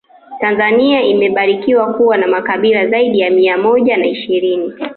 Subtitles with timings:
[0.41, 4.73] tanzania imebarikiwa kuwa na makabila zaidi ya mia moja na ishirini